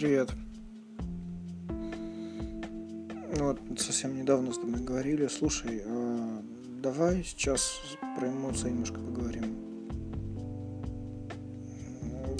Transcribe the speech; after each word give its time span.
привет. 0.00 0.32
Вот 3.38 3.60
совсем 3.76 4.16
недавно 4.16 4.50
с 4.50 4.56
тобой 4.56 4.80
говорили. 4.80 5.26
Слушай, 5.26 5.82
а 5.84 6.42
давай 6.82 7.22
сейчас 7.22 7.82
про 8.16 8.28
эмоции 8.28 8.70
немножко 8.70 8.98
поговорим. 8.98 9.56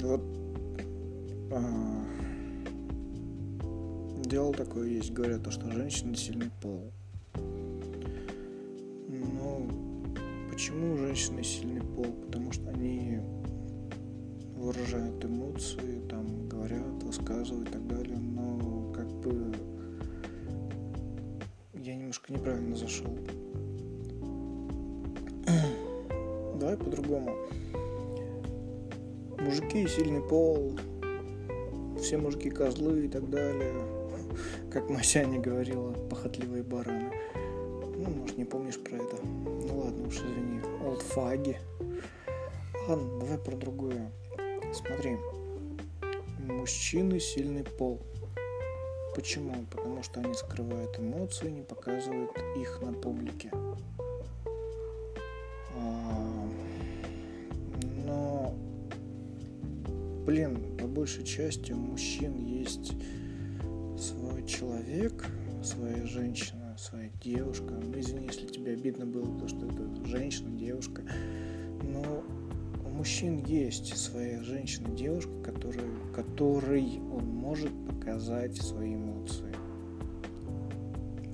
Вот 0.01 0.23
а, 1.51 2.03
дело 4.25 4.53
такое 4.55 4.87
есть, 4.87 5.11
говорят, 5.11 5.43
то, 5.43 5.51
что 5.51 5.69
женщина 5.71 6.15
сильный 6.15 6.49
пол. 6.63 6.91
Ну, 9.07 9.69
почему 10.51 10.97
женщины 10.97 11.43
сильный 11.43 11.81
пол? 11.81 12.07
Потому 12.25 12.51
что 12.53 12.67
они 12.71 13.19
выражают 14.55 15.23
эмоции, 15.23 16.01
там 16.09 16.49
неправильно 22.31 22.75
зашел. 22.75 23.11
Давай 26.59 26.77
по-другому. 26.77 27.35
Мужики 29.39 29.87
сильный 29.87 30.21
пол, 30.21 30.77
все 31.99 32.17
мужики 32.17 32.49
козлы 32.49 33.05
и 33.05 33.07
так 33.07 33.29
далее. 33.29 33.73
Как 34.71 34.89
Масяня 34.89 35.39
говорила, 35.39 35.91
похотливые 36.09 36.63
бараны. 36.63 37.11
Ну, 37.97 38.09
может, 38.09 38.37
не 38.37 38.45
помнишь 38.45 38.79
про 38.79 38.95
это. 38.95 39.17
Ну 39.23 39.79
ладно 39.79 40.07
уж, 40.07 40.15
извини. 40.17 40.61
Олдфаги. 40.85 41.57
Ладно, 42.87 43.19
давай 43.19 43.37
про 43.37 43.55
другое. 43.55 44.11
Смотри, 44.73 45.17
мужчины 46.39 47.19
сильный 47.19 47.63
пол. 47.63 47.99
Почему? 49.13 49.65
Потому 49.69 50.01
что 50.03 50.21
они 50.21 50.33
скрывают 50.33 50.97
эмоции, 50.97 51.49
не 51.49 51.61
показывают 51.61 52.31
их 52.57 52.81
на 52.81 52.93
публике. 52.93 53.51
А, 55.75 56.49
но, 58.05 58.55
блин, 60.25 60.77
по 60.77 60.87
большей 60.87 61.25
части 61.25 61.73
у 61.73 61.77
мужчин 61.77 62.37
есть 62.37 62.93
свой 63.99 64.45
человек, 64.47 65.27
своя 65.61 66.05
женщина, 66.05 66.77
своя 66.79 67.09
девушка. 67.21 67.73
Ну, 67.73 67.99
извини, 67.99 68.27
если 68.27 68.47
тебе 68.47 68.73
обидно 68.73 69.05
было, 69.05 69.39
то, 69.39 69.47
что 69.47 69.65
это 69.65 70.05
женщина, 70.05 70.49
девушка. 70.57 71.03
Но 71.83 72.23
мужчин 73.01 73.43
есть 73.45 73.97
своя 73.97 74.43
женщина, 74.43 74.89
девушка, 74.95 75.31
которая, 75.43 75.90
которой 76.13 76.99
он 77.11 77.25
может 77.25 77.71
показать 77.87 78.55
свои 78.57 78.95
эмоции. 78.95 79.53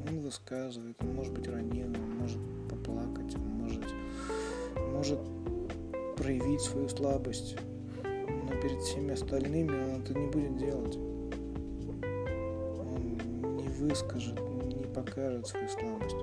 Он 0.09 0.19
высказывает, 0.19 0.95
он 1.01 1.15
может 1.15 1.33
быть 1.33 1.47
ранен, 1.47 1.95
он 1.95 2.17
может 2.19 2.39
поплакать, 2.69 3.35
он 3.35 3.41
может, 3.63 3.83
может 4.93 5.19
проявить 6.15 6.61
свою 6.61 6.87
слабость. 6.89 7.57
Но 8.03 8.61
перед 8.61 8.81
всеми 8.81 9.13
остальными 9.13 9.71
он 9.71 10.01
это 10.01 10.13
не 10.13 10.27
будет 10.27 10.57
делать. 10.57 10.95
Он 12.79 13.57
не 13.57 13.67
выскажет, 13.69 14.39
не 14.65 14.85
покажет 14.93 15.47
свою 15.47 15.67
слабость. 15.67 16.15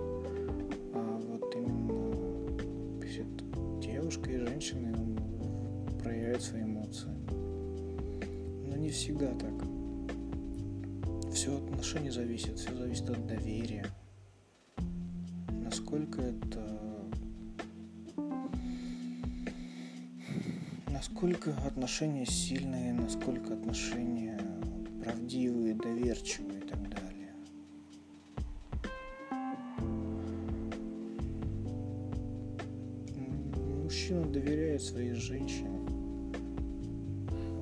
А 0.95 1.21
вот 1.29 1.55
именно 1.55 3.01
перед 3.01 3.81
девушкой 3.81 4.35
и 4.35 4.39
женщиной 4.39 4.93
он 4.95 5.19
проявляет 6.03 6.43
свои 6.43 6.63
эмоции. 6.63 7.24
Не 8.85 8.91
всегда 8.91 9.33
так. 9.33 9.55
Все 11.33 11.57
от 11.57 11.71
отношений 11.71 12.11
зависит, 12.11 12.59
все 12.59 12.77
зависит 12.77 13.09
от 13.09 13.27
доверия. 13.27 13.87
Насколько 15.49 16.21
это... 16.21 17.09
Насколько 20.91 21.57
отношения 21.67 22.27
сильные, 22.27 22.93
насколько 22.93 23.55
отношения 23.55 24.39
правдивые, 25.03 25.75
доверчивые 25.75 26.59
и 26.59 26.69
так 26.69 26.83
далее. 26.91 27.33
Мужчина 33.83 34.27
доверяет 34.27 34.83
своей 34.83 35.15
женщине 35.15 35.84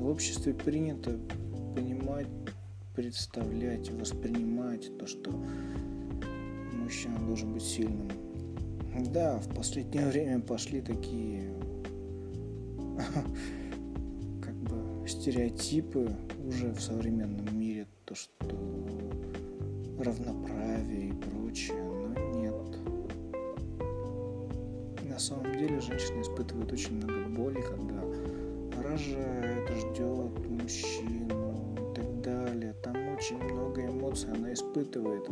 в 0.03 0.09
обществе 0.09 0.53
принято 0.53 1.17
понимать, 1.77 2.27
представлять, 2.95 3.89
воспринимать 3.91 4.91
то, 4.99 5.07
что 5.07 5.31
мужчина 6.73 7.19
должен 7.21 7.53
быть 7.53 7.63
сильным. 7.63 8.11
Да, 9.13 9.39
в 9.39 9.55
последнее 9.55 10.09
время 10.09 10.41
пошли 10.41 10.81
такие 10.81 11.55
как 14.43 14.55
бы 14.55 15.07
стереотипы 15.09 16.11
уже 16.45 16.73
в 16.73 16.81
современном 16.81 17.57
мире, 17.57 17.87
то, 18.05 18.17
что 18.17 18.33
равноправие 20.01 21.11
и 21.11 21.13
прочее, 21.13 21.81
но 21.81 22.41
нет. 22.41 22.79
На 25.09 25.19
самом 25.21 25.53
деле 25.53 25.81
женщина 25.81 26.23
испытывает 26.23 26.73
очень 26.73 26.97
много 26.97 27.29
боли, 27.29 27.61
когда 27.61 28.03
рожает, 28.83 29.69
ждет 29.71 30.49
мужчину 30.49 31.75
и 31.77 31.95
так 31.95 32.21
далее. 32.21 32.75
Там 32.83 32.97
очень 33.15 33.43
много 33.43 33.87
эмоций 33.87 34.31
она 34.33 34.53
испытывает. 34.53 35.29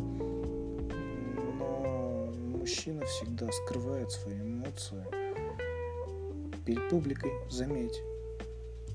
Но 1.58 2.32
мужчина 2.58 3.04
всегда 3.06 3.50
скрывает 3.52 4.10
свои 4.10 4.40
эмоции 4.40 5.04
перед 6.64 6.88
публикой, 6.88 7.32
заметь. 7.48 8.00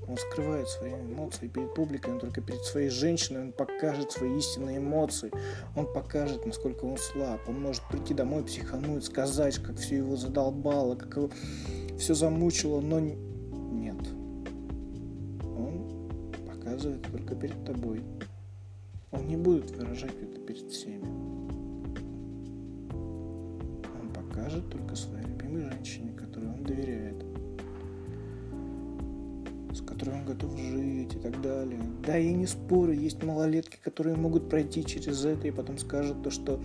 Он 0.08 0.16
скрывает 0.16 0.68
свои 0.68 0.92
эмоции 0.92 1.48
перед 1.48 1.74
публикой, 1.74 2.14
но 2.14 2.20
только 2.20 2.40
перед 2.40 2.62
своей 2.62 2.90
женщиной 2.90 3.42
он 3.42 3.52
покажет 3.52 4.12
свои 4.12 4.38
истинные 4.38 4.78
эмоции. 4.78 5.32
Он 5.74 5.92
покажет, 5.92 6.46
насколько 6.46 6.84
он 6.84 6.96
слаб. 6.96 7.40
Он 7.48 7.60
может 7.60 7.82
прийти 7.90 8.14
домой, 8.14 8.44
психануть, 8.44 9.04
сказать, 9.04 9.58
как 9.58 9.76
все 9.78 9.96
его 9.96 10.16
задолбало, 10.16 10.94
как 10.94 11.16
его 11.16 11.30
все 11.98 12.14
замучило, 12.14 12.80
но 12.80 13.00
показывает 16.76 17.02
только 17.10 17.34
перед 17.34 17.64
тобой. 17.64 18.02
Он 19.10 19.26
не 19.26 19.36
будет 19.36 19.70
выражать 19.70 20.14
это 20.22 20.38
перед 20.40 20.70
всеми. 20.70 21.06
Он 23.98 24.10
покажет 24.12 24.68
только 24.68 24.94
своей 24.94 25.24
любимой 25.24 25.70
женщине, 25.70 26.12
которой 26.12 26.50
он 26.50 26.64
доверяет, 26.64 27.24
с 29.72 29.80
которой 29.80 30.16
он 30.16 30.26
готов 30.26 30.54
жить 30.58 31.14
и 31.14 31.18
так 31.18 31.40
далее. 31.40 31.80
Да, 32.04 32.16
я 32.16 32.32
не 32.34 32.46
спорю, 32.46 32.92
есть 32.92 33.22
малолетки, 33.22 33.78
которые 33.82 34.16
могут 34.16 34.50
пройти 34.50 34.84
через 34.84 35.24
это 35.24 35.48
и 35.48 35.52
потом 35.52 35.78
скажут 35.78 36.22
то, 36.22 36.30
что 36.30 36.60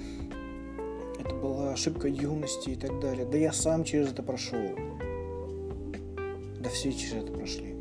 это 1.19 1.35
была 1.35 1.71
ошибка 1.71 2.09
юности 2.09 2.71
и 2.71 2.75
так 2.75 3.00
далее. 3.00 3.25
Да 3.25 3.38
я 3.38 3.53
сам 3.53 3.85
через 3.85 4.11
это 4.11 4.23
прошел. 4.23 4.75
Да 6.61 6.69
все 6.69 6.91
через 6.91 7.23
это 7.23 7.31
прошли. 7.31 7.81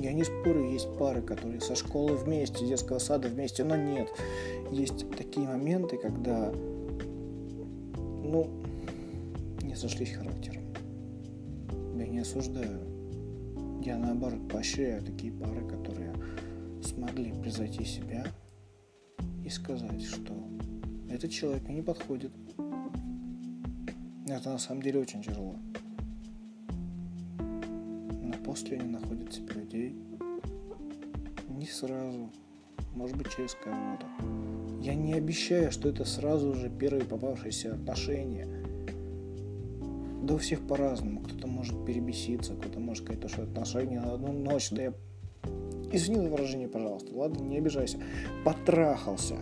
Я 0.00 0.14
не 0.14 0.24
спорю, 0.24 0.64
есть 0.64 0.88
пары, 0.98 1.20
которые 1.20 1.60
со 1.60 1.74
школы 1.74 2.16
вместе, 2.16 2.66
детского 2.66 2.98
сада 2.98 3.28
вместе, 3.28 3.64
но 3.64 3.76
нет. 3.76 4.08
Есть 4.70 5.04
такие 5.10 5.46
моменты, 5.46 5.98
когда, 5.98 6.50
ну, 8.24 8.48
не 9.62 9.74
сошлись 9.74 10.14
характером. 10.14 10.62
Я 11.98 12.06
не 12.06 12.20
осуждаю. 12.20 12.80
Я 13.84 13.98
наоборот 13.98 14.48
поощряю 14.48 15.02
такие 15.02 15.34
пары, 15.34 15.68
которые 15.68 16.14
смогли 16.82 17.34
превзойти 17.34 17.84
себя 17.84 18.26
и 19.44 19.50
сказать, 19.50 20.02
что 20.02 20.32
этот 21.10 21.30
человек 21.30 21.64
мне 21.64 21.74
не 21.74 21.82
подходит. 21.82 22.32
Это 24.26 24.48
на 24.48 24.58
самом 24.58 24.80
деле 24.80 25.00
очень 25.00 25.22
тяжело 25.22 25.56
после 28.50 28.80
они 28.80 28.90
находят. 28.90 29.38
Не 29.54 29.59
сразу, 31.70 32.30
может 32.94 33.16
быть 33.16 33.28
через 33.34 33.54
кого-то. 33.54 34.06
Я 34.80 34.94
не 34.94 35.14
обещаю, 35.14 35.70
что 35.72 35.88
это 35.88 36.04
сразу 36.04 36.54
же 36.54 36.70
первые 36.70 37.04
попавшиеся 37.04 37.74
отношения. 37.74 38.46
Да 40.22 40.34
у 40.34 40.38
всех 40.38 40.66
по-разному. 40.66 41.20
Кто-то 41.20 41.46
может 41.46 41.84
перебеситься, 41.84 42.54
кто-то 42.54 42.80
может 42.80 43.04
сказать, 43.04 43.30
что 43.30 43.42
отношения 43.42 44.00
на 44.00 44.14
одну 44.14 44.32
ночь. 44.32 44.70
Да 44.70 44.82
я... 44.82 44.94
Извини 45.92 46.20
за 46.20 46.28
выражение, 46.28 46.68
пожалуйста. 46.68 47.12
Ладно, 47.14 47.42
не 47.42 47.58
обижайся. 47.58 47.98
Потрахался. 48.44 49.36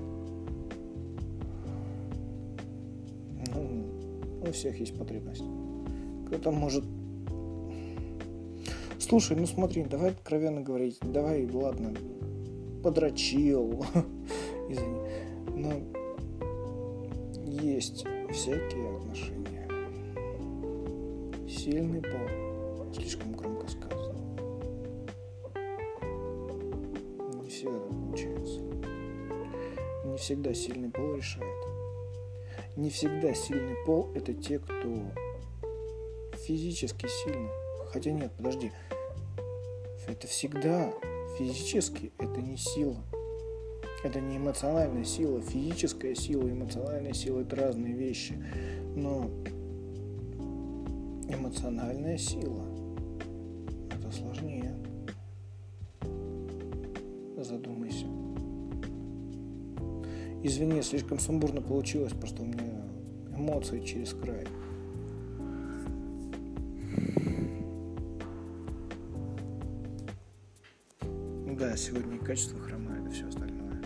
Ну, 3.55 3.87
у 4.47 4.53
всех 4.53 4.79
есть 4.79 4.97
потребность. 4.97 5.45
Кто-то 6.27 6.51
может 6.51 6.85
Слушай, 9.09 9.39
ну 9.39 9.47
смотри, 9.47 9.85
давай 9.85 10.11
откровенно 10.11 10.61
говорить, 10.61 10.99
давай, 11.01 11.49
ладно, 11.51 11.95
подрочил. 12.83 13.85
Извини. 14.69 15.01
Но 15.55 15.99
есть 17.45 18.05
всякие 18.31 18.97
отношения. 18.97 19.69
Сильный 21.49 22.03
пол. 22.03 22.93
Слишком 22.95 23.33
громко 23.33 23.67
сказано. 23.69 24.19
Не 27.43 27.49
всегда 27.49 27.79
получается. 27.79 28.61
Не 30.05 30.17
всегда 30.17 30.55
сильный 30.55 30.91
пол 30.91 31.15
решает. 31.15 31.65
Не 32.77 32.91
всегда 32.91 33.35
сильный 33.35 33.77
пол 33.85 34.13
это 34.15 34.33
те, 34.35 34.59
кто 34.59 35.13
физически 36.37 37.07
сильный. 37.07 37.51
Хотя 37.93 38.13
нет, 38.13 38.33
подожди. 38.37 38.71
Это 40.07 40.27
всегда 40.27 40.93
физически, 41.39 42.13
это 42.19 42.43
не 42.43 42.57
сила. 42.57 42.97
Это 44.05 44.21
не 44.21 44.37
эмоциональная 44.37 45.05
сила. 45.05 45.41
Физическая 45.41 46.15
сила 46.15 46.51
эмоциональная 46.51 47.13
сила– 47.13 47.41
это 47.43 47.57
разные 47.57 47.95
вещи. 47.95 48.35
Но 48.97 49.31
эмоциональная 51.29 52.19
сила– 52.19 52.65
это 53.91 54.11
сложнее. 54.11 54.75
Задумайся. 57.37 58.07
Извини, 60.43 60.83
слишком 60.83 61.19
сумбурно 61.19 61.61
получилось, 61.61 62.13
просто 62.13 62.43
у 62.43 62.47
меня 62.47 62.85
эмоции 63.37 63.81
через 63.85 64.13
край. 64.13 64.47
Да, 71.59 71.77
сегодня 71.77 72.15
и 72.15 72.19
качество 72.19 72.61
хромает, 72.61 73.05
и 73.09 73.11
все 73.11 73.27
остальное. 73.27 73.83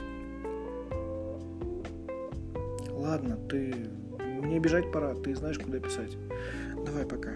Ладно, 2.91 3.39
ты... 3.49 3.75
Мне 4.21 4.59
бежать 4.59 4.93
пора, 4.93 5.15
ты 5.15 5.35
знаешь, 5.35 5.59
куда 5.59 5.79
писать. 5.79 6.19
Давай, 6.85 7.07
пока. 7.07 7.31